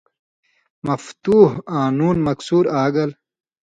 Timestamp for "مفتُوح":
0.85-1.49